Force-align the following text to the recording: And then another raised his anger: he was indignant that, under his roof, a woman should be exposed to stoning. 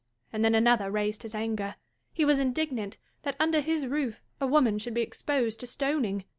And 0.33 0.43
then 0.43 0.55
another 0.55 0.89
raised 0.89 1.21
his 1.21 1.35
anger: 1.35 1.75
he 2.11 2.25
was 2.25 2.39
indignant 2.39 2.97
that, 3.21 3.35
under 3.39 3.59
his 3.61 3.85
roof, 3.85 4.23
a 4.39 4.47
woman 4.47 4.79
should 4.79 4.95
be 4.95 5.03
exposed 5.03 5.59
to 5.59 5.67
stoning. 5.67 6.25